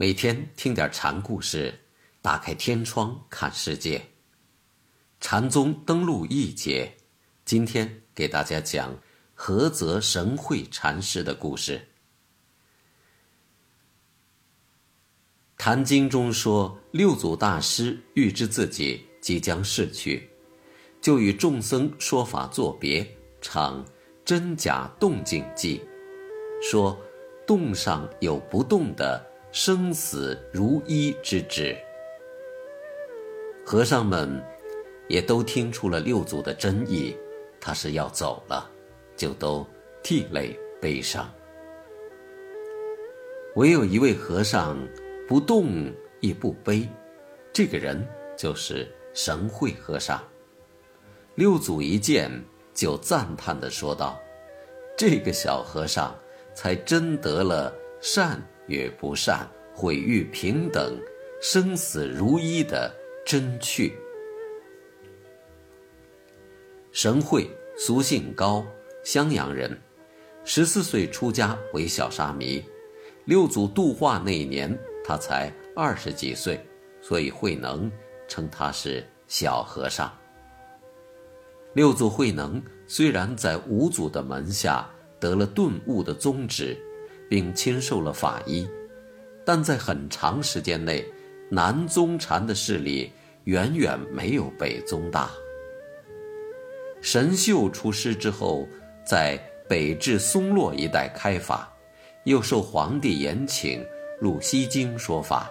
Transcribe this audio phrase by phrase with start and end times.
[0.00, 1.78] 每天听点禅故事，
[2.22, 4.00] 打开天窗看世界。
[5.20, 6.90] 禅宗登陆一节，
[7.44, 8.96] 今天给大家讲
[9.36, 11.76] 菏泽神会禅师的故事。
[15.58, 20.30] 《坛经》中说，六祖大师预知自己即将逝去，
[21.02, 23.06] 就与众僧说法作别，
[23.42, 23.84] 唱
[24.24, 25.82] 真假动静记，
[26.62, 26.98] 说
[27.46, 29.29] 动上有不动的。
[29.52, 31.76] 生死如一之志，
[33.66, 34.40] 和尚们
[35.08, 37.16] 也都听出了六祖的真意，
[37.60, 38.70] 他是要走了，
[39.16, 39.66] 就都
[40.04, 41.28] 涕泪悲伤。
[43.56, 44.78] 唯有一位和尚
[45.26, 46.88] 不动亦不悲，
[47.52, 48.06] 这个人
[48.36, 50.22] 就是神会和尚。
[51.34, 52.30] 六祖一见
[52.72, 54.16] 就赞叹地说道
[54.96, 56.16] ：“这个小和尚
[56.54, 58.40] 才真得了善。”
[58.70, 60.96] 与不善，毁誉平等，
[61.42, 62.94] 生死如一的
[63.26, 63.92] 真趣。
[66.92, 68.64] 神会，俗姓高，
[69.04, 69.76] 襄阳人，
[70.44, 72.64] 十四岁出家为小沙弥。
[73.24, 76.64] 六祖度化那一年，他才二十几岁，
[77.00, 77.90] 所以慧能
[78.28, 80.16] 称他是小和尚。
[81.74, 86.76] 六祖慧能虽然在五祖的门下得了顿悟的宗旨。
[87.30, 88.68] 并亲受了法医，
[89.46, 91.06] 但在很长时间内，
[91.48, 93.12] 南宗禅的势力
[93.44, 95.30] 远远没有北宗大。
[97.00, 98.66] 神秀出师之后，
[99.06, 101.72] 在北至松洛一带开法，
[102.24, 103.86] 又受皇帝延请
[104.20, 105.48] 入西京说法。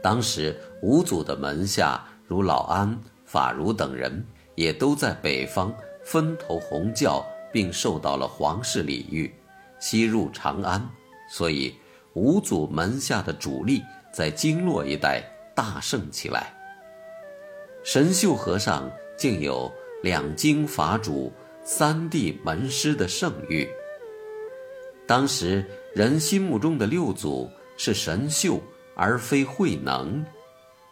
[0.00, 9.34] 当时五祖的门下如老安、法如等人，也都在北方分头弘教，并受到了皇室礼遇。
[9.82, 10.88] 西入长安，
[11.28, 11.74] 所以
[12.14, 13.82] 五祖门下的主力
[14.14, 15.20] 在经络一带
[15.56, 16.54] 大盛起来。
[17.82, 18.88] 神秀和尚
[19.18, 19.70] 竟有
[20.04, 21.32] 两京法主、
[21.64, 23.68] 三地门师的盛誉。
[25.04, 28.62] 当时人心目中的六祖是神秀，
[28.94, 30.24] 而非慧能。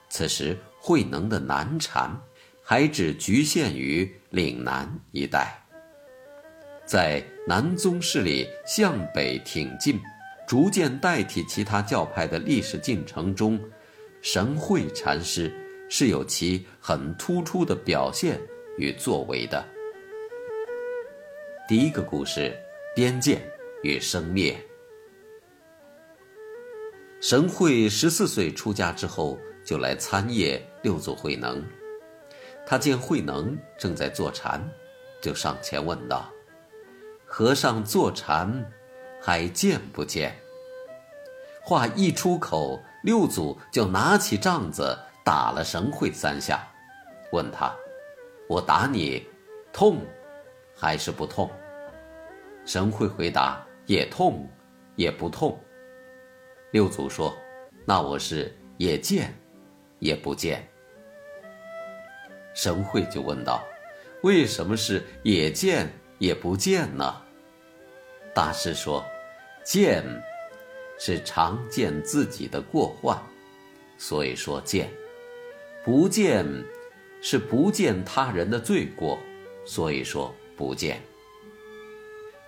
[0.09, 2.21] 此时慧能的南禅
[2.61, 5.65] 还只局限于岭南一带。
[6.91, 10.01] 在南宗势力向北挺进，
[10.45, 13.61] 逐渐代替其他教派的历史进程中，
[14.21, 15.55] 神会禅师
[15.89, 18.41] 是有其很突出的表现
[18.77, 19.65] 与作为的。
[21.69, 22.59] 第一个故事：
[22.93, 23.39] 边界
[23.85, 24.59] 与生灭。
[27.21, 31.65] 神会十四岁出家之后，就来参谒六祖慧能。
[32.67, 34.69] 他见慧能正在坐禅，
[35.23, 36.29] 就上前问道。
[37.33, 38.69] 和尚坐禅，
[39.23, 40.35] 还见不见？
[41.63, 46.67] 话一出口，六祖就拿起杖子打了神会三下，
[47.31, 47.73] 问他
[48.51, 49.25] ：“我打你，
[49.73, 50.05] 痛
[50.75, 51.49] 还是不痛？”
[52.67, 54.45] 神会回答：“也痛，
[54.97, 55.57] 也不痛。”
[56.73, 57.33] 六祖说
[57.87, 59.33] ：“那我是也见，
[60.01, 60.69] 也不见。”
[62.55, 63.63] 神会就问道
[64.25, 65.89] ：“为什么是也见？”
[66.21, 67.23] 也不见呢。
[68.35, 69.05] 大师说
[69.65, 70.05] ：“见，
[70.99, 73.19] 是常见自己的过患，
[73.99, 74.87] 所以说见；
[75.83, 76.47] 不见，
[77.23, 79.19] 是不见他人的罪过，
[79.65, 81.01] 所以说不见。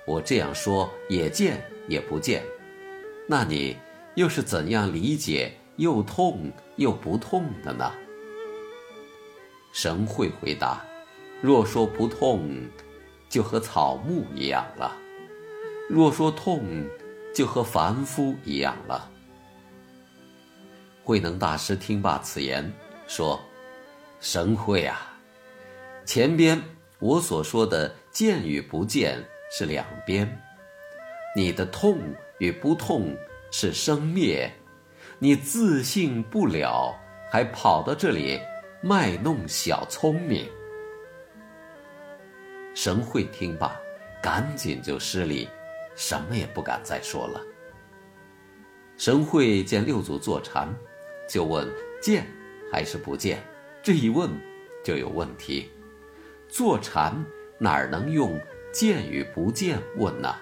[0.07, 2.45] 我这样说也见也不见，
[3.27, 3.77] 那你
[4.17, 7.91] 又是怎样理解又痛又不痛的呢？”
[9.73, 10.85] 神会回答
[11.41, 12.69] ：“若说不痛。”
[13.33, 14.95] 就和草木一样了，
[15.89, 16.87] 若说痛，
[17.35, 19.11] 就和凡夫一样了。
[21.03, 22.71] 慧能大师听罢此言，
[23.09, 23.41] 说
[24.21, 25.17] ：“神会啊，
[26.05, 26.61] 前边
[26.99, 30.39] 我所说的见与不见是两边，
[31.35, 31.99] 你的痛
[32.37, 33.17] 与不痛
[33.51, 34.53] 是生灭，
[35.19, 36.95] 你自信不了，
[37.31, 38.39] 还跑到这里
[38.83, 40.47] 卖弄小聪明。”
[42.75, 43.79] 神会听罢，
[44.23, 45.49] 赶紧就施礼，
[45.95, 47.41] 什么也不敢再说了。
[48.97, 50.75] 神会见六祖坐禅，
[51.29, 51.69] 就问
[52.01, 52.27] 见
[52.73, 53.43] 还是不见？
[53.83, 54.31] 这一问
[54.83, 55.71] 就有问题。
[56.49, 57.15] 坐禅
[57.59, 58.41] 哪儿能用
[58.73, 60.35] 见与不见问呢？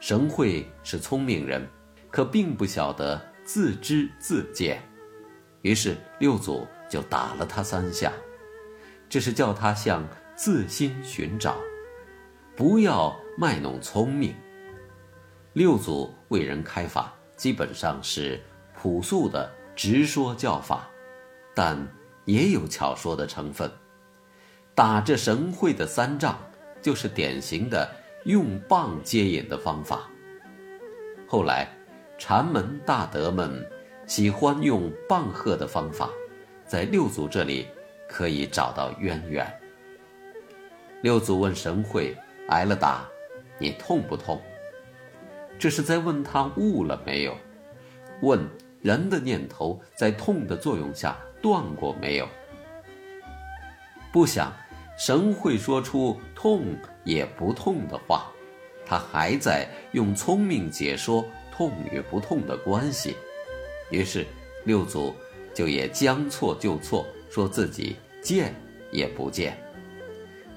[0.00, 1.66] 神会是聪明人，
[2.10, 4.82] 可并不晓得自知自见，
[5.62, 8.12] 于是六祖就打了他三下，
[9.08, 10.04] 这是叫他向。
[10.42, 11.58] 自心寻找，
[12.56, 14.34] 不要卖弄聪明。
[15.52, 18.40] 六祖为人开法，基本上是
[18.74, 20.88] 朴素的直说教法，
[21.54, 21.86] 但
[22.24, 23.70] 也有巧说的成分。
[24.74, 26.38] 打着神会的三仗，
[26.80, 27.86] 就是典型的
[28.24, 30.08] 用棒接引的方法。
[31.28, 31.68] 后来，
[32.16, 33.62] 禅门大德们
[34.06, 36.08] 喜欢用棒喝的方法，
[36.64, 37.68] 在六祖这里
[38.08, 39.46] 可以找到渊源。
[41.02, 42.14] 六祖问神会
[42.48, 43.08] 挨了打，
[43.58, 44.40] 你痛不痛？
[45.58, 47.34] 这是在问他悟了没有，
[48.22, 48.40] 问
[48.82, 52.28] 人的念头在痛的作用下断过没有。
[54.12, 54.52] 不想
[54.98, 58.30] 神会说出痛也不痛的话，
[58.84, 63.16] 他还在用聪明解说痛与不痛的关系。
[63.90, 64.26] 于是
[64.64, 65.14] 六祖
[65.54, 68.54] 就也将错就错，说自己见
[68.90, 69.56] 也不见。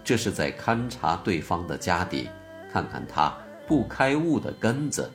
[0.03, 2.29] 这是在勘察对方的家底，
[2.71, 3.35] 看看他。
[3.65, 5.09] 不开悟的根子，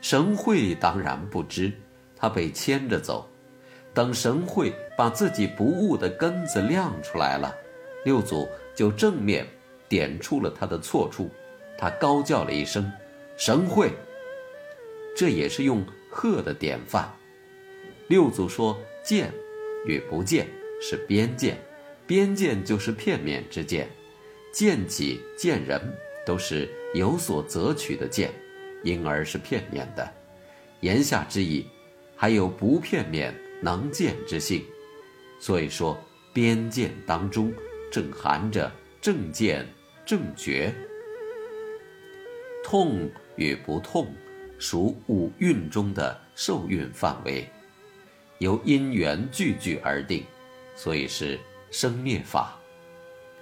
[0.00, 1.72] 神会当然不知，
[2.16, 3.30] 他被牵着走。
[3.94, 7.54] 等神会把自己不悟的根子亮出来了，
[8.04, 9.46] 六祖就正面
[9.88, 11.30] 点出了他的错处。
[11.78, 12.92] 他高叫了一声
[13.38, 13.92] ：“神会！”
[15.16, 17.08] 这也是用鹤的典范。
[18.08, 19.32] 六祖说：“见
[19.86, 20.48] 与不见
[20.80, 21.56] 是边见，
[22.06, 23.88] 边见就是片面之见，
[24.52, 25.80] 见己见人。”
[26.24, 28.30] 都是有所择取的见，
[28.84, 30.08] 因而是片面的。
[30.78, 31.66] 言下之意，
[32.14, 34.64] 还有不片面能见之性。
[35.40, 36.00] 所以说，
[36.32, 37.52] 边见当中
[37.90, 38.70] 正含着
[39.00, 39.66] 正见
[40.06, 40.72] 正觉。
[42.62, 44.14] 痛与不痛，
[44.58, 47.48] 属五蕴中的受蕴范围，
[48.38, 50.24] 由因缘具具而定，
[50.76, 51.36] 所以是
[51.72, 52.56] 生灭法。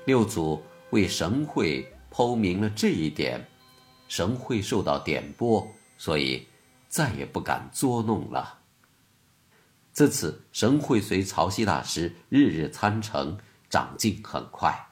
[0.07, 1.87] 六祖为神会。
[2.13, 3.47] 剖明了这一点，
[4.09, 5.65] 神会受到点拨，
[5.97, 6.45] 所以
[6.89, 8.59] 再也不敢作弄了。
[9.93, 13.39] 自此，神会随曹溪大师日日参禅，
[13.71, 14.90] 长进很快。